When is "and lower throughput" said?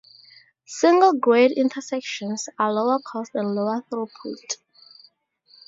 3.35-4.57